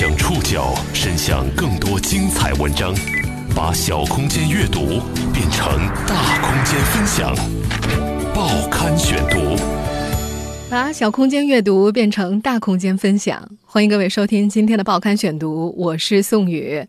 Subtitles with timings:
[0.00, 2.94] 将触角伸向更多精彩文章，
[3.54, 4.98] 把小空间阅读
[5.30, 5.76] 变成
[6.06, 7.36] 大空间分享。
[8.34, 9.62] 报刊选读，
[10.70, 13.46] 把小空间阅读变成大空间分享。
[13.66, 16.88] 欢迎各位收听今天的报刊选读，我是宋宇。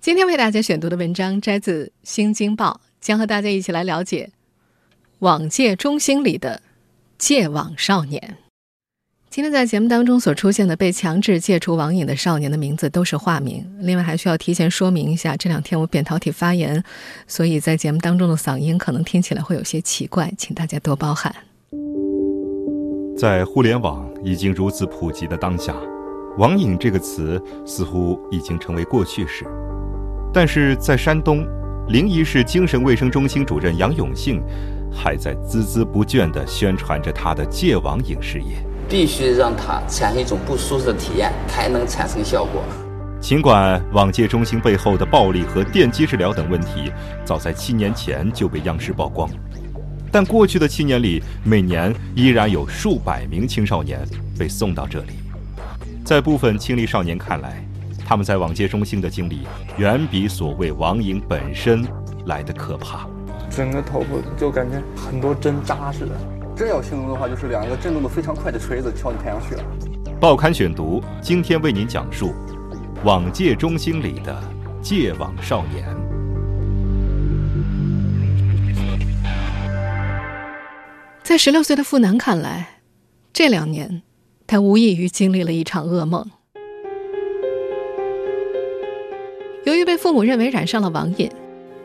[0.00, 4.30] 今天为大家选读的文章摘自《新京报》，将和大家一起来了解
[5.18, 6.62] 网戒中心里的
[7.18, 8.36] 戒网少年。
[9.34, 13.68] 今天在节目当中所出现的被强制戒除网瘾的少年的名字都是化名。
[13.80, 16.80] 另外还需要提前说明一下，这两天我扁桃体发炎，
[17.26, 21.34] 所以在节目当中的嗓音可能听起来会有些奇怪，请大家多包涵。
[23.18, 25.74] 在互联网已经如此普及的当下，
[26.38, 29.44] 网瘾这个词似乎已经成为过去式。
[30.32, 31.44] 但是在山东
[31.88, 34.40] 临沂市精神卫生中心主任杨永信，
[34.92, 38.64] 还在孜孜不倦地宣传着他的戒网瘾事业。
[38.88, 42.62] 必须让他产生一种不舒适的体验，才能产生效果。
[43.20, 46.92] 尽管网戒中心背后的暴力和电击治疗等问题，
[47.24, 49.30] 早在七年前就被央视曝光，
[50.12, 53.98] 但过去的七年里，每年依然有数百名青少年
[54.38, 55.12] 被送到这里。
[56.04, 57.66] 在部分青历少年看来，
[58.04, 59.46] 他们在网戒中心的经历，
[59.78, 61.82] 远比所谓网瘾本身
[62.26, 63.06] 来的可怕。
[63.48, 66.12] 整个头部就感觉很多针扎似的。
[66.56, 69.56] 真要形容的话，就是两个震动的非常快的锤子敲你太阳穴。
[70.20, 72.32] 报刊选读，今天为您讲述
[73.04, 74.40] 网戒中心里的
[74.80, 75.84] 戒网少年。
[81.24, 82.80] 在十六岁的付南看来，
[83.32, 84.02] 这两年
[84.46, 86.24] 他无异于经历了一场噩梦。
[89.64, 91.28] 由于被父母认为染上了网瘾。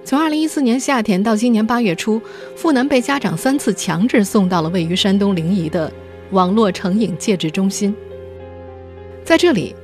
[0.10, 2.20] 从二零一四年夏天到今年八月初，
[2.56, 5.94] 傅南被家长三次强制送到了位于山东临沂的
[6.32, 7.94] 网络成瘾戒治中心。
[9.24, 9.76] 在这里，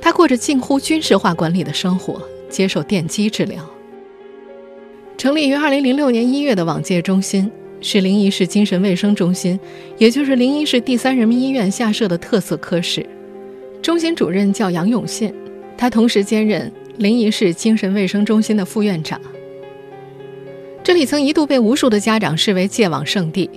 [0.00, 3.62] 他过着近乎军事化管理的生活，接受电击治疗。
[5.18, 7.52] 成立于二零零六年一月的网戒中心，
[7.82, 9.60] 是临沂市精神卫生中心，
[9.98, 13.04] 也就是临沂市第三人民医院下设的特色科室。
[13.82, 15.30] 中心主任叫杨永信，
[15.76, 19.20] 他同时兼任临沂市精神卫生中心的副院长。
[20.90, 23.48] 这里曾一度被无数的家长视为戒网圣地，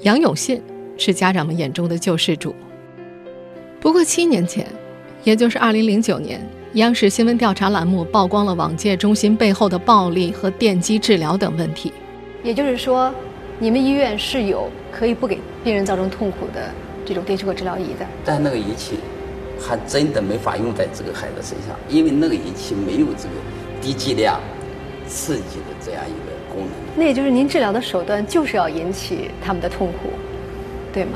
[0.00, 0.60] 杨永信
[0.98, 2.52] 是家长们眼中的救世主。
[3.80, 4.66] 不过七年前，
[5.22, 11.92] 也就是二零零九年，央视新闻调查栏目曝光了网戒中心背后的暴力和电击治疗等问题。
[12.42, 13.14] 也就是说，
[13.60, 16.68] 你们医院是有可以不给病人造成痛苦的
[17.06, 18.04] 这种电击和治疗仪的。
[18.24, 18.96] 但那个仪器
[19.56, 23.34] 还真的没法用在这个孩子身上，因为那个仪器没有这个
[23.80, 24.40] 低剂量
[25.06, 26.31] 刺激的这样一个。
[26.96, 30.10] 那也就是您治疗的手段就是要引起他们的痛苦，
[30.92, 31.12] 对吗？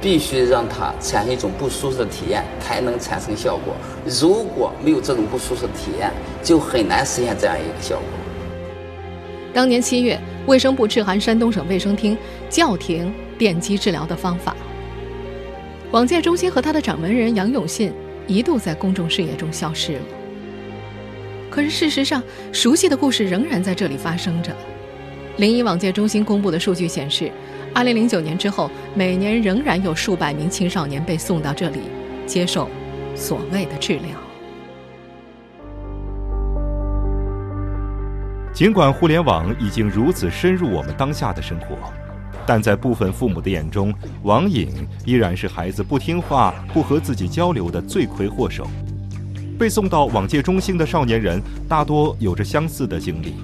[0.00, 3.74] 必须让他产生一种不舒适的体验，才能产生效果。
[4.20, 6.10] 如果没有这种不舒适的体验，
[6.42, 8.04] 就很难实现这样一个效果。
[9.54, 12.18] 当年七月，卫生部致函山东省卫生厅，
[12.50, 14.56] 叫停电击治疗的方法。
[15.92, 17.92] 网戒中心和他的掌门人杨永信
[18.26, 20.00] 一度在公众视野中消失了。
[21.52, 24.56] 可是事实上，熟悉的故事仍然在这里发生着。
[25.36, 27.30] 临沂网戒中心公布的数据显示
[27.74, 31.80] ，2009年之后，每年仍然有数百名青少年被送到这里
[32.26, 32.70] 接受
[33.14, 34.04] 所谓的治疗。
[38.54, 41.76] 尽管互联网已经如此深入我们当下的生活，
[42.46, 43.92] 但在部分父母的眼中，
[44.22, 44.70] 网瘾
[45.04, 48.66] 依然是孩子不听话、不和自己交流的罪魁祸首。
[49.62, 53.36] 被送到网戒中心的少年人大多有着相似的经历。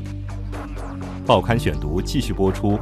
[1.24, 2.76] 报刊选读继续播出：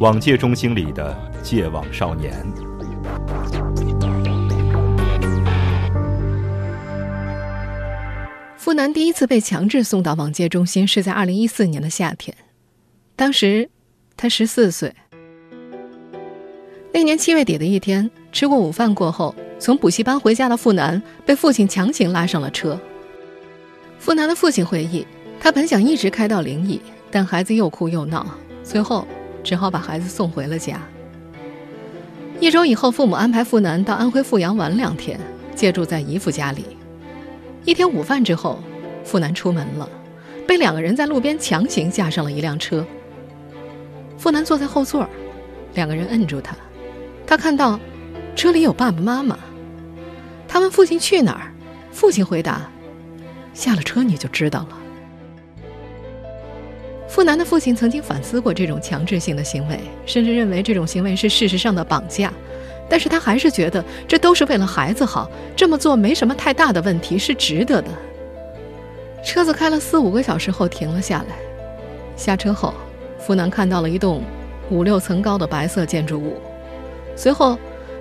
[0.00, 2.32] 网戒中心里的戒网少年。
[8.56, 12.34] 付南第一次被强制送到网戒中心是在二零一四年的夏天，
[13.14, 13.68] 当时
[14.16, 14.94] 他十四岁。
[16.94, 19.34] 那年七月底的一天，吃过午饭过后。
[19.58, 22.78] 从补习班回家的傅南被父亲强行拉上了车。
[23.98, 25.06] 傅南的父亲回忆，
[25.40, 28.26] 他本想一直开到临沂，但孩子又哭又闹，
[28.62, 29.06] 最后
[29.42, 30.80] 只好把孩子送回了家。
[32.40, 35.18] 一周以后，父母安排傅南到安徽阜阳玩两天，
[35.56, 36.64] 借住在姨父家里。
[37.64, 38.60] 一天午饭之后，
[39.04, 39.88] 傅南出门了，
[40.46, 42.86] 被两个人在路边强行架上了一辆车。
[44.16, 45.08] 傅南坐在后座，
[45.74, 46.56] 两个人摁住他，
[47.26, 47.78] 他看到
[48.38, 49.36] 车里有爸爸妈妈。
[50.46, 51.50] 他问父亲去哪儿，
[51.90, 52.70] 父亲回答
[53.52, 54.78] ：“下了车你就知道了。”
[57.08, 62.32] 富南的父亲曾经反思过这种强制性的行为，甚至认为这种行为是事实上的绑架。
[62.88, 67.90] 但是他还是觉得这都是为了孩子好，这么做没什么太大的问题，是值得的。
[69.24, 71.34] 车子开了四五个小时后停了下来，
[72.16, 72.72] 下车后，
[73.18, 74.22] 富南看到了一栋
[74.70, 76.36] 五六层高的白色建筑物，
[77.16, 77.58] 随后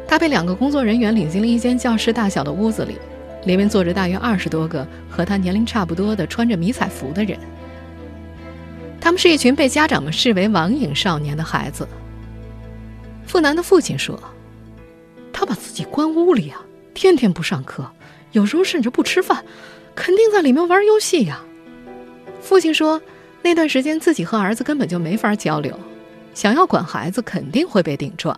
[0.07, 2.97] 他被两个工作人员领进了一间教室大小的屋子里，
[3.45, 7.37] 里面坐着大约二十多个和他年龄差不多的穿着迷彩服的人，
[9.01, 11.87] 他们是一群被家长们视为网瘾少年的孩子。
[13.25, 14.19] 付南的父亲说。
[15.39, 16.59] 他把自己关屋里啊，
[16.95, 17.87] 天天不上课，
[18.31, 19.45] 有时候甚至不吃饭，
[19.93, 21.39] 肯定在里面玩游戏呀。
[22.41, 22.99] 父亲说，
[23.43, 25.79] 那段时间自己和儿子根本就没法交流，
[26.33, 28.35] 想要管孩子肯定会被顶撞。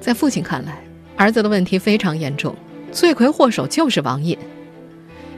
[0.00, 0.78] 在父亲看来，
[1.16, 2.54] 儿子的问题非常严重，
[2.92, 4.36] 罪魁祸首就是网瘾。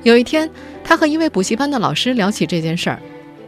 [0.02, 0.48] 有一天，
[0.82, 2.98] 他和一位补习班的老师聊起这件事儿，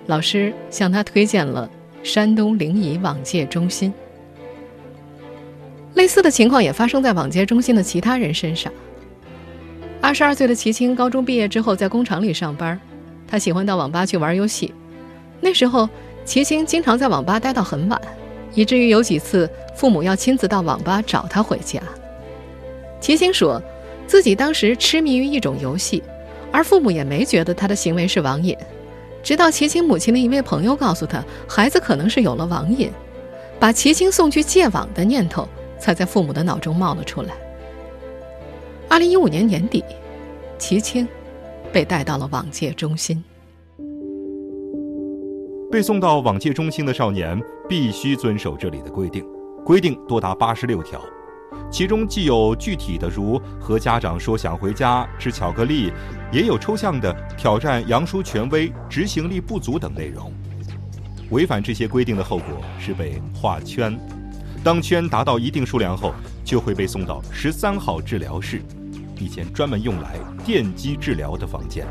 [0.06, 1.70] 老师向他推荐了
[2.02, 3.92] 山东临沂网戒中心。
[5.94, 8.72] 类似的情况也发生在网戒中心的其他人身上。
[10.00, 12.80] 二十二岁的齐青高中毕业之后在工厂里上班，
[13.28, 14.74] 他喜欢到网吧去玩游戏。
[15.40, 15.88] 那时候，
[16.24, 18.00] 齐青经常在网吧待到很晚，
[18.54, 21.80] 以至于有几次父母要亲自到网吧找他回家。
[23.00, 23.62] 齐青说，
[24.06, 26.02] 自己当时痴迷于一种游戏，
[26.50, 28.56] 而父母也没觉得他的行为是网瘾。
[29.22, 32.90] 直到齐青母亲的一位朋友告诉他，孩子可能是有了网瘾，
[33.58, 35.48] 把齐青送去戒网的念头。
[35.82, 37.34] 才在父母的脑中冒了出来。
[38.88, 39.82] 二零一五年年底，
[40.56, 41.08] 齐青
[41.72, 43.20] 被带到了网戒中心。
[45.72, 47.36] 被送到网戒中心的少年
[47.68, 49.24] 必须遵守这里的规定，
[49.64, 51.00] 规定多达八十六条，
[51.70, 55.92] 其中既有具体的，如和家长说想回家吃巧克力，
[56.30, 60.32] 也有抽象的挑战杨叔权威、执行力不足等内容。
[61.30, 63.98] 违反这些规定的后果是被画圈。
[64.62, 66.12] 当圈达到一定数量后，
[66.44, 68.60] 就会被送到十三号治疗室，
[69.18, 71.86] 一间专门用来电击治疗的房间。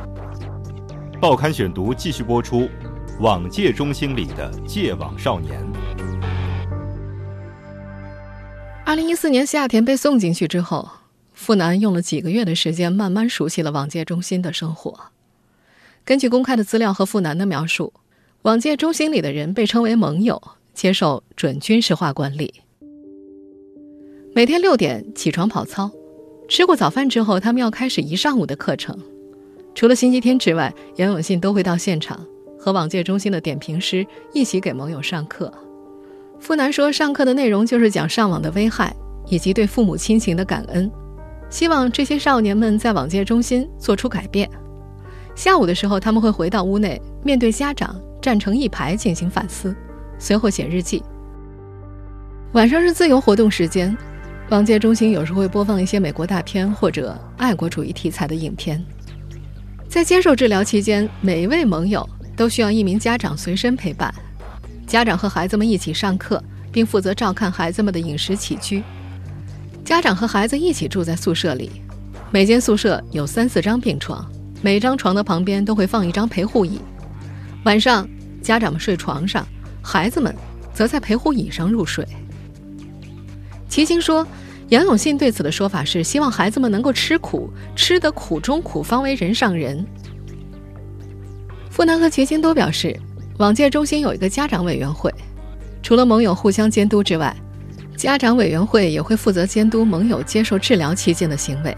[1.19, 2.61] 报刊选读继续播出，
[3.21, 5.63] 《网戒中心里的戒网少年》。
[8.83, 10.89] 二零一四年夏天被送进去之后，
[11.31, 14.99] 傅南用了几个月的时间，慢慢熟悉了网戒中心的生活。
[16.03, 17.93] 根据公开的资料和傅南的描述，
[18.41, 20.41] 网戒中心里的人被称为“盟友”。
[20.73, 22.61] 接受准军事化管理，
[24.33, 25.91] 每天六点起床跑操，
[26.47, 28.97] 吃过早饭之后，他们要开始一上午的课程。
[29.75, 32.25] 除了星期天之外，杨永信都会到现场
[32.61, 34.05] 和网戒中心的点评师
[34.35, 35.51] 一起给盟友上课。
[36.39, 40.89] 傅南说，上课的内容就是讲上网的危害以及对父母亲情的感恩，
[41.49, 44.47] 希望这些少年们在网戒中心做出改变。
[45.33, 49.75] 下午的时候，他们会回到屋内，面对家长站成一排进行反思。
[50.19, 51.01] 随后写日记。
[52.53, 53.97] 晚上是自由活动时间，
[54.49, 58.83] 网戒中心有时会播放一些美国大片或者爱国主义题材的影片。
[59.87, 64.13] 在接受治疗期间，每一位盟友都需要一名家长随身陪伴，
[64.87, 68.83] 家长和孩子们一起上课，并负责照看孩子们的饮食起居。
[69.83, 71.71] 家长和孩子一起住在宿舍里，
[72.31, 74.25] 每间宿舍有三四张病床，
[74.61, 76.79] 每张床的旁边都会放一张陪护椅。
[77.65, 78.07] 晚上，
[78.41, 79.45] 家长们睡床上。
[79.83, 80.35] 孩子们
[80.73, 82.07] 则在陪护椅上入睡。
[83.67, 84.25] 齐星说
[84.69, 89.83] ：“杨永信对此的说法是希望孩子们能够吃苦，吃得苦中苦，方为人上人。”
[91.71, 92.93] 付南和齐青都表示，
[93.37, 95.09] 网戒中心有一个家长委员会，
[95.81, 97.33] 除了盟友互相监督之外，
[97.95, 101.73] 家长委员会也会负责监督盟友接受治疗期间的行为。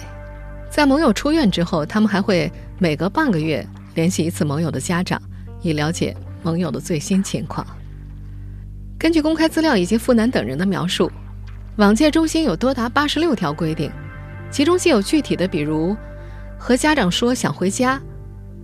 [0.72, 5.22] 在盟友出院之后，他们还会每隔半个月联系一次盟友的家长，
[5.62, 7.66] 以了解盟友的最新情况。
[8.98, 11.12] 根据公开资料以及付南等人的描述，
[11.76, 13.92] 网戒中心有多达八十六条规定，
[14.50, 15.96] 其中既有具体的，比如
[16.58, 18.02] 和家长说想回家、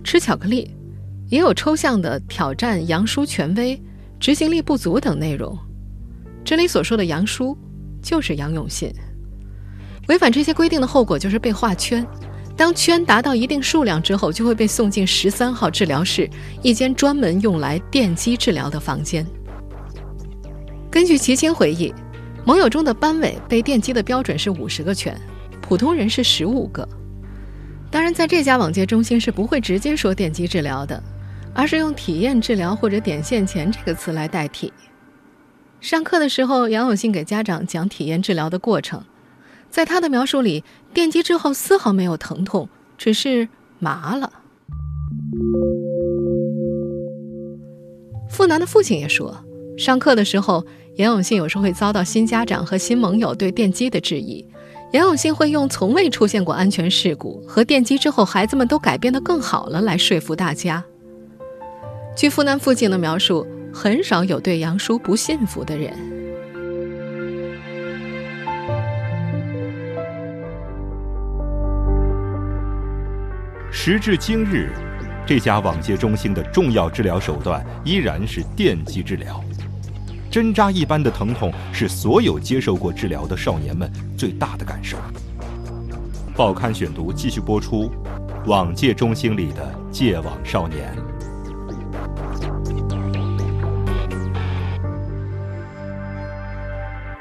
[0.02, 0.74] 吃巧克力，
[1.30, 3.80] 也有抽象的挑战杨叔权威、
[4.18, 5.56] 执行力不足等内容。
[6.44, 7.56] 这里所说的杨叔，
[8.02, 8.92] 就是杨永信。
[10.08, 12.04] 违反这些规定的后果就是被画圈，
[12.56, 16.28] 当圈达到一定数量之后，就会被送进十三号治疗室，
[16.62, 19.24] 一间专门用来电击治疗的房间。
[20.90, 21.94] 根据齐青回忆，
[22.44, 25.16] 盟友中的班委被电击的标准是五十个圈，
[25.60, 26.86] 普通人是十五个。
[27.88, 31.00] 当然，在这家网戒中心是不会直接说电击治疗的，
[31.54, 34.72] 而是用体验治疗或者点线钳这个词来代替。
[35.80, 39.02] 上课的时候，杨永信给家长讲体验治疗的过程，
[39.70, 44.30] 在他的描述里，电击之后丝毫没有疼痛，只是麻了。
[48.28, 49.44] 付南的父亲也说。
[49.78, 50.64] 上课的时候，
[50.96, 54.46] 杨永信有时会遭到新家长和新盟友对电击的质疑。
[54.92, 60.84] 杨永信会用从未出现过安全事故和电击之后孩子们都改变得更好了来说服大家。
[62.20, 65.90] 据富南父亲的描述，很少有对杨叔不信服的人。
[73.72, 74.70] 时至今日。
[75.26, 79.42] 这家网戒中心的重要治疗手段依然是电击治疗，
[80.30, 84.98] 针扎一般的疼痛是所有接受过治疗的少年们最大的感受。
[86.36, 87.90] 报刊选读继续播出，
[88.44, 90.94] 网戒中心里的戒网少年。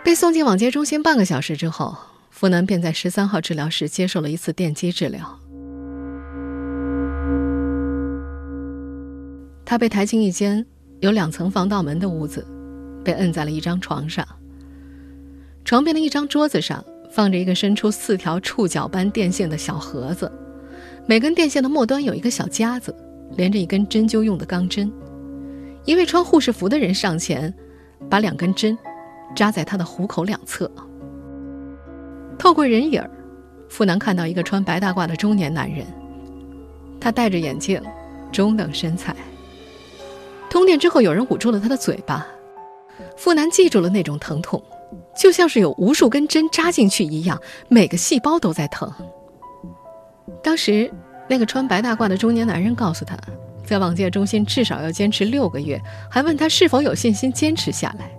[0.10, 1.96] 被送进网戒中心半个小时之后，
[2.32, 5.40] 福南便在十三号治疗室接受了一次电击治疗。
[9.64, 10.66] 他被抬进一间
[11.00, 12.44] 有两层防盗门的屋子，
[13.04, 14.28] 被摁在了一张床上。
[15.64, 20.32] 床边的一张桌子上放着一个伸出四条触角般电线的小盒子，
[21.06, 22.96] 每根电线的末端有一个小夹子，
[23.38, 24.92] 连着一根针灸用的钢针。
[25.86, 27.54] 一位穿护士服的人上前，
[28.10, 28.76] 把两根针
[29.36, 30.70] 扎在他的虎口两侧。
[32.38, 33.10] 透过人影儿，
[33.70, 35.86] 傅南看到一个穿白大褂的中年男人，
[37.00, 37.82] 他戴着眼镜，
[38.32, 39.16] 中等身材。
[40.50, 42.26] 通电之后，有人捂住了他的嘴巴。
[43.16, 44.62] 傅南记住了那种疼痛，
[45.16, 48.92] 就像是有无数根针扎进去一样，每个细胞都在疼。
[50.44, 50.92] 当时，
[51.28, 53.18] 那个穿白大褂的中年男人告诉他，
[53.64, 58.12] 在网戒中心至少要坚持六个月，还问他是否有信心坚持下来。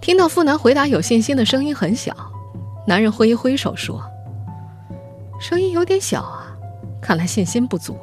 [0.00, 2.14] 听到傅南回答有信心的声音很小，
[2.86, 4.02] 男人挥一挥手说
[5.40, 6.56] ：“声音有点小啊，
[7.00, 7.96] 看来信心不足。”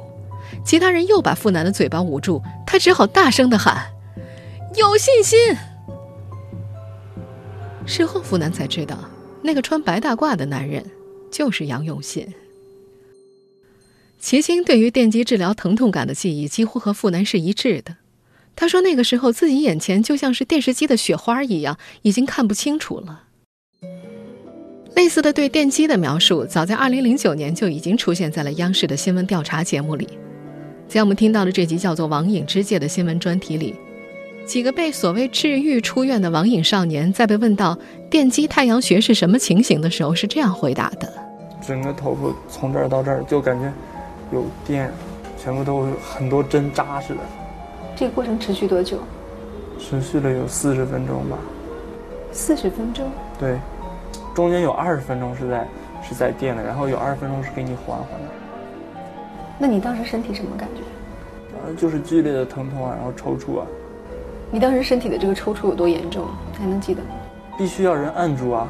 [0.64, 3.92] 其他人又把傅南的嘴巴捂住，他只好大声的喊
[4.76, 5.38] ：“有信心。”
[7.84, 8.98] 事后，傅南才知道，
[9.42, 10.84] 那个穿白大褂的男人
[11.30, 12.32] 就是杨永信。
[14.18, 17.96] 齐青对于电击治疗疼痛感的记忆几乎和傅南是一致的。
[18.60, 23.22] 他说，那个时候自己眼前就像是电视机的雪花一样，已经看不清楚了。
[24.96, 30.08] 类似的对电击的描述，早在2009年就已经出现在了央视的新闻调查节目里。
[30.88, 33.76] 在我们听到的这集叫做《网瘾之戒》的新闻专题里，
[34.44, 37.78] 几个被所谓治愈出院的网瘾少年，在被问到
[38.10, 41.12] 电击太阳穴是什么情形的时候，是这样回答的：
[41.64, 43.72] 整个头部从这儿到这儿就感觉
[44.32, 44.92] 有电，
[45.40, 47.20] 全部都很多针扎似的。
[47.98, 48.98] 这个过程持续多久？
[49.76, 51.36] 持续了有四十分钟吧。
[52.30, 53.10] 四十分钟？
[53.40, 53.58] 对，
[54.36, 55.68] 中间有二十分钟是在
[56.00, 58.28] 是在电的，然后有二十分钟是给你缓缓的。
[59.58, 60.82] 那你当时身体什么感觉？
[61.66, 63.66] 呃，就是剧烈的疼痛啊，然后抽搐啊。
[64.48, 66.24] 你当时身体的这个抽搐有多严重？
[66.56, 67.08] 还能记得吗？
[67.58, 68.68] 必须要人按住啊。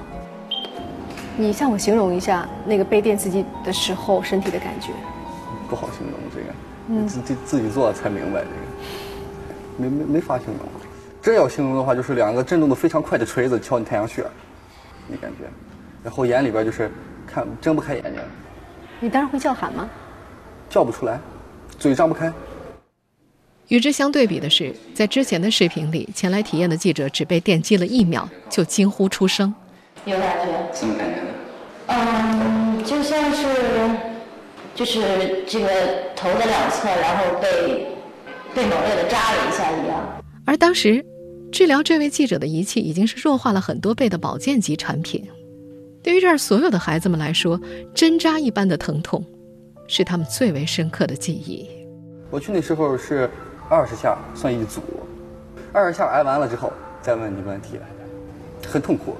[1.37, 4.88] 你向我形容一下那个被电刺激的时候身体的感觉。
[5.68, 6.47] 不好形容这个，
[6.88, 8.67] 嗯，自自自己做才明白这个，
[9.78, 10.58] 没没没法形容。
[11.23, 14.25] 真要形容的话，就是两个震动的非常快的锤子敲你太阳穴，
[15.06, 15.44] 你感觉，
[16.04, 16.90] 然后眼里边就是
[17.26, 18.14] 看睁不开眼睛。
[19.00, 19.88] 你当时会叫喊吗？
[20.68, 21.18] 叫不出来，
[21.78, 22.32] 嘴张不开。
[23.68, 29.54] 与之相对比的是，在之前的视频里，前来体验的记者只被电击了一秒就惊呼出声。
[30.04, 30.75] 有感觉？
[30.75, 31.28] 什么感觉呢？
[31.88, 33.47] 嗯，就像是，
[34.75, 35.68] 就是这个
[36.16, 37.87] 头的两侧，然后被
[38.54, 40.22] 被猛烈的扎了一下一样。
[40.44, 41.04] 而当时，
[41.50, 45.24] 治疗这位记者的仪器已经是弱化了很多倍的保健级产品。
[46.02, 47.60] 对于这儿所有的孩子们来说，
[47.94, 49.24] 针扎一般的疼痛。
[49.90, 51.66] 是他们最为深刻的记忆。
[52.30, 53.30] 我去那时候是
[53.70, 54.82] 二十下算一组，
[55.72, 57.78] 二十下挨完了之后再问你问题，
[58.66, 59.16] 很痛苦。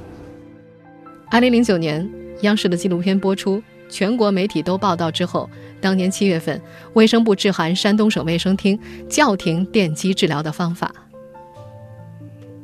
[1.31, 2.07] 二零零九年，
[2.43, 5.49] 央视的纪录片播出，全国媒体都报道之后，
[5.81, 6.61] 当年七月份，
[6.95, 8.79] 卫生部致函山东省卫生厅，
[9.09, 10.95] 叫停电击治疗的方法。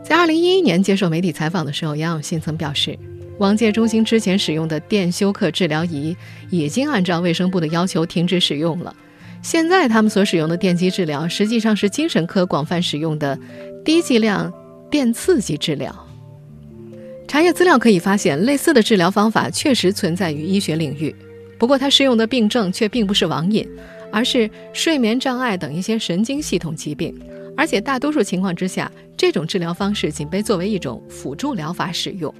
[0.02, 2.98] 在二零一一年接受媒体采访的时候，杨永信曾表示。
[3.38, 6.16] 网戒中心之前使用的电休克治疗仪
[6.50, 8.94] 已经按照卫生部的要求停止使用了。
[9.42, 13.36] 现在他们所使用的电击治疗实际上是精神科广泛使用的
[13.84, 14.52] 低剂量
[14.88, 16.03] 电刺激治疗。
[17.34, 21.12] 查阅资料可以发现，类似的治疗方法确实存在于医学领域，
[21.58, 23.68] 不过它适用的病症却并不是网瘾，
[24.12, 27.12] 而是睡眠障碍等一些神经系统疾病。
[27.56, 32.32] 而且大多数情况之下，这种治疗方式仅被作为一种辅助疗法使用。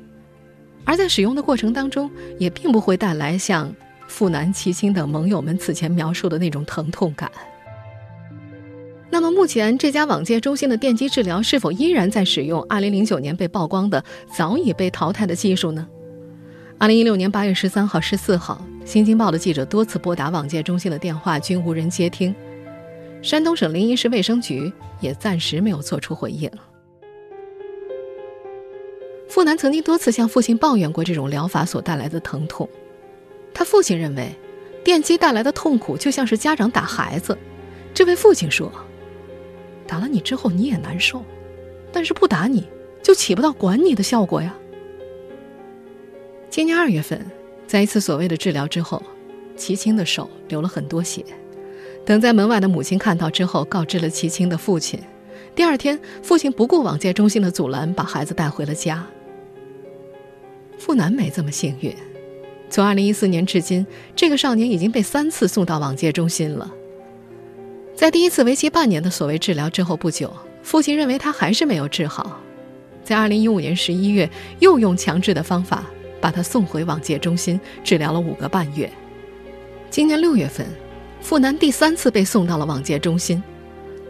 [0.85, 2.09] 而在使用的过程当中，
[2.39, 3.75] 也并不会带来像
[4.07, 7.29] 傅南、齐青等盟友们此前描述的那种疼痛感。
[9.15, 14.03] 那么，目前这家网戒中心的电击治疗是否依然在使用2009年被曝光的
[14.37, 15.87] 早已被淘汰的技术呢
[16.81, 22.35] ？2016年8月13号、14号，《新京报》的记者多次拨打网戒中心的电话，均无人接听。
[23.23, 26.51] 山东省临沂市卫生局也暂时没有做出回应。
[29.29, 32.69] 傅南曾经多次向父亲抱怨过这种疗法所带来的疼痛，
[33.55, 34.35] 他父亲认为，
[34.83, 37.39] 电击带来的痛苦就像是家长打孩子。
[37.95, 38.73] 这位父亲说
[39.87, 41.23] ：“打了你之后你也难受，
[41.93, 42.65] 但是不打你
[43.03, 44.55] 就起不到管你的效果呀。”
[46.51, 47.25] 今年二月份，
[47.67, 49.03] 在一次所谓的治疗之后，
[49.57, 51.25] 齐青的手流了很多血。
[52.05, 55.01] 等在门外的母亲看到之后，告知了齐青的父亲。
[55.55, 59.07] 第二天，父亲不顾网戒中心的阻拦，把孩子带回了家。
[60.79, 61.95] 傅南没这么幸运，
[62.69, 66.71] 从2014年至今，这个少年已经被三次送到网戒中心了。
[67.95, 70.31] 在第一次为期半年的所谓治疗之后不久，
[70.63, 72.41] 父亲认为他还是没有治好，
[73.05, 75.85] 在2015年11月又用强制的方法
[76.21, 78.91] 把他送回网戒中心治疗了五个半月。
[79.91, 80.67] 今年六月份，
[81.21, 83.43] 傅南第三次被送到了网戒中心。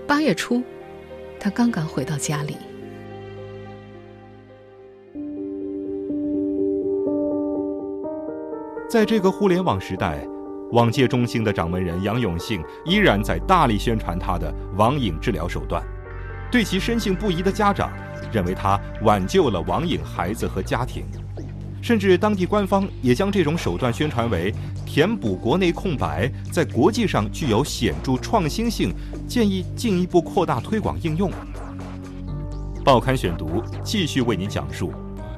[0.07, 0.62] 八月初，
[1.38, 2.57] 他刚刚回到家里。
[8.88, 10.26] 在这个互联网时代，
[10.75, 15.81] 网戒中心的掌门人杨永信依然在大力宣传他的网瘾治疗手段。
[16.50, 17.93] 对其深信不疑的家长，
[18.33, 21.04] 认为他挽救了网瘾孩子和家庭，
[21.81, 24.52] 甚至当地官方也将这种手段宣传为
[24.85, 28.93] 填补国内空白，在国际上具有显著创新性，
[29.28, 31.31] 建议进一步扩大推广应用。
[32.85, 34.93] 报刊选读继续为您讲述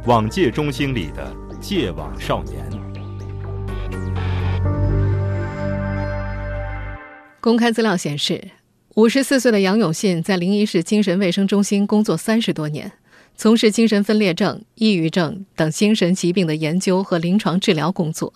[0.07, 2.86] 网戒中心里的戒网少年。
[7.47, 8.43] 公开资料显示，
[8.97, 12.91] 五十四岁的杨永信在临沂市精神卫生中心工作三十多年，
[13.37, 18.35] 从事精神分裂症、抑郁症等精神疾病的研究和临床治疗工作。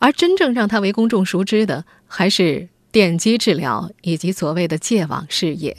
[0.00, 5.74] 而真正让他为公众熟知的，还是电击治疗以及所谓的戒网事业。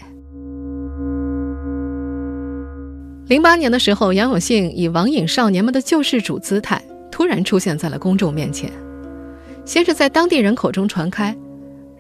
[3.28, 8.72] 零八年的时候，杨永信以网瘾少年们的救世主姿态，突然出现在了公众面前，
[9.64, 11.38] 先是在当地人口中传开。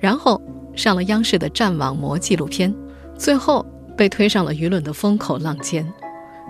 [0.02, 0.42] 然后
[0.76, 2.74] 上了央视的《战网魔》纪录片，
[3.16, 3.64] 最后
[3.96, 5.88] 被推上了舆论的风口浪尖。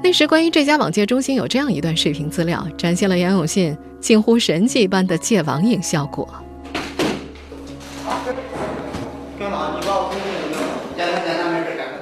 [0.02, 6.28] 那时，关于这家网戒中心有这样一段视频资料，展现了杨永信近乎神迹般的戒网瘾效果。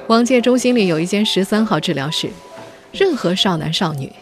[0.06, 2.30] 网戒中心里有一间十三号治疗室，
[2.92, 4.12] 任何少男少女，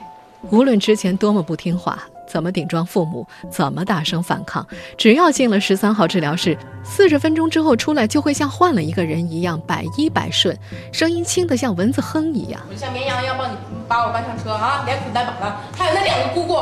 [0.51, 2.09] 无论之前多么不听话。
[2.29, 4.65] 怎么顶撞父母，怎么大声反抗，
[4.99, 10.57] 只要进了十三号治疗室，四十分钟之后出来，就会像换了一个人一样，百依百顺，
[10.93, 12.61] 声音轻得像蚊子哼一样。
[12.77, 13.57] 像绵羊一样帮你
[13.89, 16.55] 把我搬上车啊，连捆带绑的，还有那两个姑姑。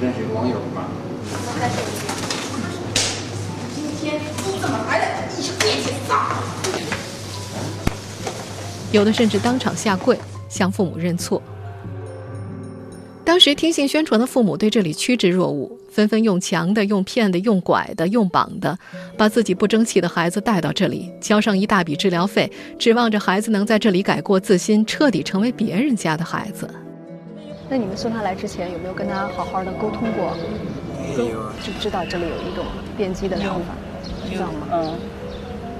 [0.00, 0.84] 认识个网友吗？
[3.74, 5.06] 今天你怎么来的？
[5.36, 6.36] 你是别去撒。
[8.92, 11.42] 有的甚至当场下跪向父母认错。
[13.26, 18.78] 当时听信宣传的父母对这里趋之若鹜，纷纷用强的、用骗的、用拐的、用绑的，
[19.18, 26.70] 把自己不争气的孩子带到这里，交上一大笔治疗费，指望着孩子能在这里改过自新，彻底成为别人家的孩子。
[27.68, 30.32] 那你们送他来之前，有没有跟他好好的沟通过？
[31.18, 32.64] 有，就知道这里有一种
[32.96, 33.74] 电击的方法，
[34.32, 34.68] 知道吗？
[34.72, 34.94] 嗯。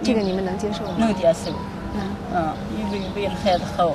[0.02, 0.96] 这个你们能接受吗？
[0.98, 1.52] 能接受。
[1.94, 2.02] 嗯
[2.35, 3.94] 嗯，因为为了孩子好。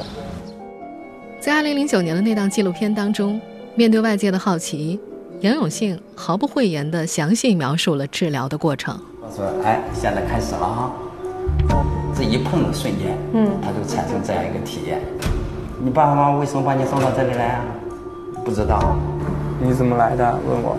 [1.41, 3.41] 在2009年的那档纪录片当中，
[3.73, 4.99] 面对外界的好奇，
[5.39, 8.95] 杨永信毫不讳言地详细描述了治疗的过程。
[9.19, 10.91] 我说：“哎，现在开始了哈，
[12.15, 15.01] 这一碰的瞬间，嗯，他就产生这样一个体验。
[15.83, 17.65] 你爸爸妈妈为什么把你送到这里来啊？
[18.45, 18.95] 不知道。
[19.59, 20.23] 你怎么来的？
[20.47, 20.77] 问我。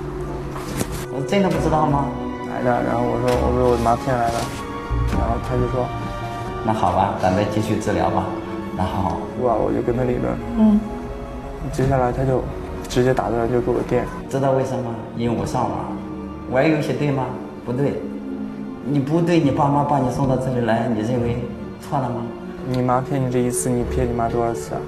[1.12, 2.06] 我真的不知道吗？
[2.54, 2.70] 来的。
[2.84, 4.34] 然后我说我被我妈骗来的。
[5.18, 5.88] 然后他就说，
[6.64, 8.26] 那好吧，咱再继续治疗吧。”
[8.76, 10.32] 然后，哇，我就跟他理论。
[10.58, 10.80] 嗯。
[11.72, 12.42] 接下来他就
[12.88, 14.04] 直接打断，就给我电。
[14.28, 14.94] 知道为什么？
[15.16, 15.72] 因为我上网。
[16.50, 17.26] 玩游戏对吗？
[17.64, 18.00] 不对。
[18.84, 21.36] 你不对，你爸妈把你送到这里来，你认为
[21.80, 22.22] 错了吗？
[22.68, 24.80] 你妈骗你这一次，你骗你妈多少次啊？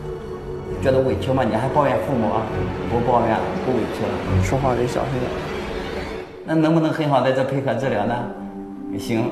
[0.82, 1.44] 觉得委屈吗？
[1.44, 2.42] 你还抱怨父母啊？
[2.90, 4.42] 不抱怨，不委屈了。
[4.42, 5.30] 说话得小心点。
[6.44, 8.14] 那能不能很好在这配合治疗呢？
[8.98, 9.30] 行。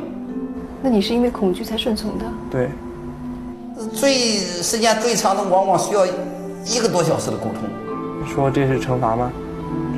[0.81, 2.25] 那你是因为恐惧才顺从的？
[2.51, 2.69] 对。
[3.89, 6.07] 最时间最长的，往往需要
[6.65, 7.69] 一个多小时的沟通。
[8.27, 9.31] 说这是惩罚吗？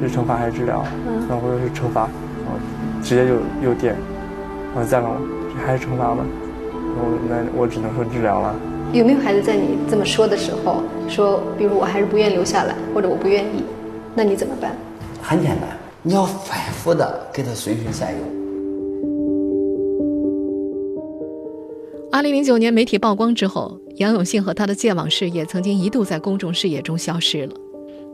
[0.01, 0.85] 这是惩罚还是治疗？
[1.07, 1.27] 嗯。
[1.29, 2.59] 然后说是惩罚，然后
[3.03, 3.94] 直接就又电，
[4.75, 5.16] 然后再问我，
[5.53, 6.25] 这还是惩罚吗？
[6.97, 8.55] 我那我只能说治疗了。
[8.92, 13.64] 有没有孩子在你这么说的时候说，比如我还是不愿意留下来，或者我不愿意，
[14.14, 14.70] 那你怎么办？
[15.20, 15.68] 很简单，
[16.03, 18.43] 你要反复的给他循循善诱。
[22.14, 27.53] 二零零九年媒体曝光之后，杨永信和他的戒网事业曾经一度在公众视野中消失了。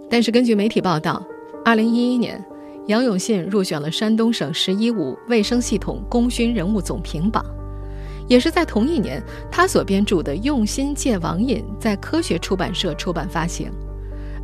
[0.09, 1.23] 但是根据媒体报道，
[1.67, 2.43] 二零一一年，
[2.87, 7.45] 杨永信入选了山东省“十一五”卫生系统功勋人物总评榜。
[8.27, 13.71] 也是在同一年，他所编著的《用心戒网瘾》在科学出版社出版发行。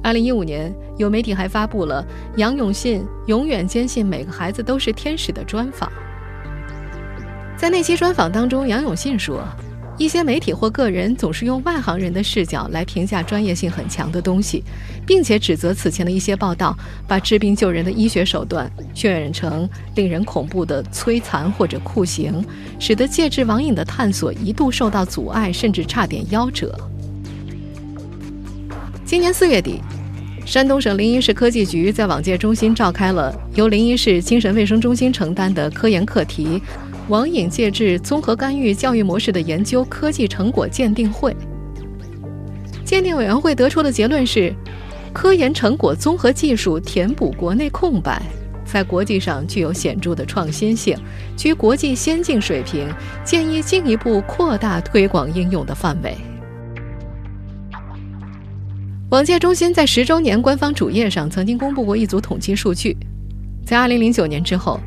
[0.03, 2.05] 二零一五年，有媒体还发布了
[2.37, 5.91] 杨永信永远坚信每个孩子都是天使的专访。
[7.57, 9.43] 在那期专访当中，杨永信说。
[9.99, 14.63] 一些媒体或个人总是用外行人的视角来评价专业性很强的东西，
[15.07, 16.77] 并且指责此前的一些报道
[17.09, 22.45] 把治病救人的医学手段渲染成令人恐怖的摧残或者酷刑，
[22.79, 26.79] 使得戒治网瘾的探索一度受到阻碍，甚至差点夭折。
[29.07, 29.81] 今年四月底，
[30.45, 36.61] 山东省临沂市科技局在网戒中心召开了由临沂市精神卫生中心承担的科研课题。
[37.09, 41.35] 网瘾戒治综合干预教育模式的研究科技成果鉴定会，
[42.85, 44.53] 鉴定委员会得出的结论是，
[45.13, 48.21] 科研成果综合技术填补国内空白，
[48.65, 50.99] 在国际上具有显著的创新性，
[51.37, 52.89] 居国际先进水平，
[53.25, 56.17] 建议进一步扩大推广应用的范围。
[59.11, 62.97] 网戒中心在十周年官方主页上曾经公布过一组统计数据，
[63.65, 64.81] 在二零零九年之后。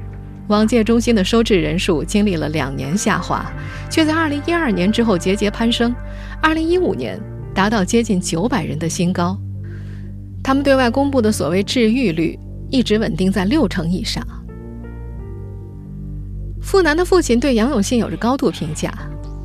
[0.50, 3.46] 网戒中心的收治人数经历了两年下滑，
[3.88, 5.94] 却在2012年之后节节攀升
[6.42, 7.22] ，2015年
[7.54, 9.38] 达到接近900人的新高。
[10.44, 12.38] 他们对外公布的所谓治愈率
[12.72, 14.26] 一直稳定在六成以上。
[16.60, 18.92] 傅南的父亲对杨永信有着高度评价，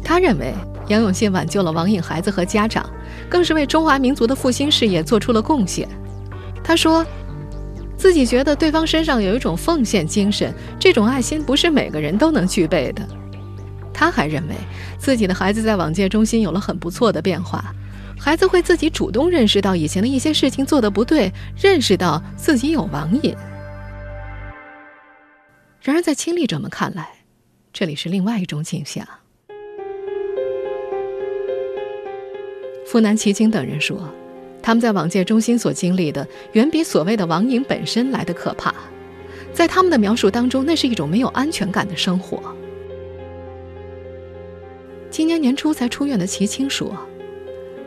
[0.02, 0.54] 他认为
[0.88, 2.88] 杨永信挽救了网瘾孩子和家长，
[3.28, 5.86] 更是为中华民族的复兴事业做出了贡献。
[6.62, 7.04] 他说。
[8.04, 13.02] 自己觉得对方身上有一种奉献精神，这种爱心不是每个人都能具备的。
[13.94, 14.54] 他还认为
[14.98, 17.74] 自己的孩子在网戒中心有了很不错的变化，
[18.20, 23.34] 孩子会自己主动认识到以前的一些事情做的不对，认识到自己有网瘾。
[25.80, 27.08] 然而，在亲历者们看来，
[27.72, 29.08] 这里是另外一种景象。
[32.86, 34.14] 傅南、奇经等人说。
[34.64, 38.74] 他们在网戒中心所经历的，远比所谓的网瘾本身来的可怕。
[39.52, 42.40] 在他们的描述当中，那是一种没有安全感的生活。
[45.10, 46.96] 今年年初才出院的齐青说：“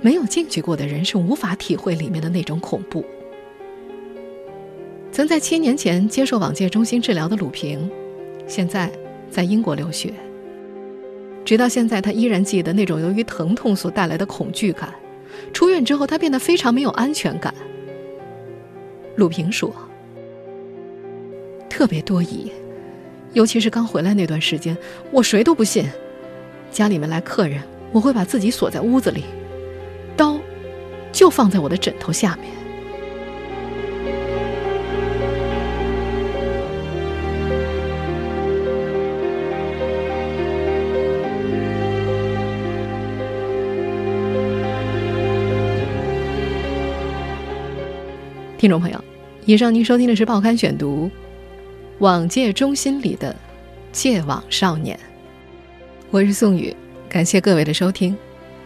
[0.02, 3.04] 没有进去过的人是无法体会里面的那种恐怖。”
[5.12, 7.90] 曾在七年前接受网戒中心治疗的鲁平，
[8.46, 8.92] 现在
[9.32, 10.14] 在英国留学。
[11.44, 14.94] 直到现在，他依然记得那种由于疼痛所带来的恐惧感。
[15.54, 17.54] 出院之后，他变得非常没有安全感。
[19.16, 19.74] 鲁平说
[21.70, 22.52] ：“特别多疑，
[23.34, 24.78] 尤其是刚回来那段时间，
[25.12, 25.86] 我谁都不信。
[26.70, 29.24] 家里面来客人，我会把自己锁在屋子里，
[30.16, 30.40] 刀
[31.12, 32.52] 就放在我的枕头下面。”
[48.58, 49.00] 听众朋友，
[49.46, 51.06] 以上您收听的是《报刊选读》，
[52.00, 53.36] 网戒中心里的
[53.92, 55.00] 戒网少年，
[56.10, 56.76] 我是宋宇，
[57.08, 58.18] 感谢各位的收听。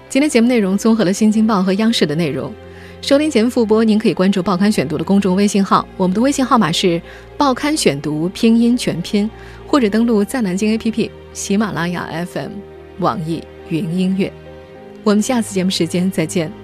[0.08, 2.54] 今天节目内容综合了《新京报》和央视的内容。
[3.02, 6.88] 收听节目复播，您可以关注《报刊选读》的公众微信号，我们的微信号码是
[7.38, 9.30] 《报刊选读》拼音全拼，
[9.68, 12.52] 或者登录在南京 APP、喜马拉雅 FM、
[13.00, 14.32] 网易云音乐。
[15.04, 16.61] 我们下次节目时间再见。